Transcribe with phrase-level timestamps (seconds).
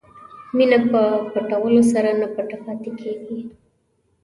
[0.57, 1.01] مینه په
[1.31, 3.39] پټولو سره نه پټه پاتې کېږي.